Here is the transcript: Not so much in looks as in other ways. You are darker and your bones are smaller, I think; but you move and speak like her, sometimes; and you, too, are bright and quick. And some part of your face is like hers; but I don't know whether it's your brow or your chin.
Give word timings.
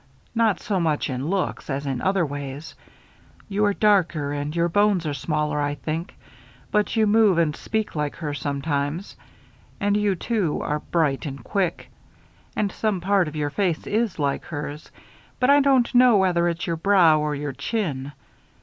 Not 0.33 0.59
so 0.59 0.79
much 0.79 1.11
in 1.11 1.27
looks 1.27 1.69
as 1.69 1.85
in 1.85 2.01
other 2.01 2.25
ways. 2.25 2.73
You 3.47 3.63
are 3.65 3.73
darker 3.75 4.33
and 4.33 4.55
your 4.55 4.67
bones 4.67 5.05
are 5.05 5.13
smaller, 5.13 5.61
I 5.61 5.75
think; 5.75 6.15
but 6.71 6.95
you 6.95 7.05
move 7.05 7.37
and 7.37 7.55
speak 7.55 7.95
like 7.95 8.15
her, 8.15 8.33
sometimes; 8.33 9.15
and 9.79 9.95
you, 9.95 10.15
too, 10.15 10.59
are 10.63 10.79
bright 10.79 11.27
and 11.27 11.43
quick. 11.43 11.91
And 12.55 12.71
some 12.71 12.99
part 12.99 13.27
of 13.27 13.35
your 13.35 13.51
face 13.51 13.85
is 13.85 14.17
like 14.17 14.45
hers; 14.45 14.89
but 15.39 15.51
I 15.51 15.59
don't 15.59 15.93
know 15.93 16.17
whether 16.17 16.47
it's 16.47 16.65
your 16.65 16.77
brow 16.77 17.19
or 17.19 17.35
your 17.35 17.53
chin. 17.53 18.11